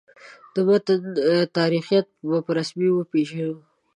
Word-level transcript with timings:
د 0.53 0.55
متن 0.67 1.01
تاریخیت 1.57 2.07
به 2.27 2.37
په 2.45 2.51
رسمیت 2.57 2.91
وپېژنو. 2.93 3.55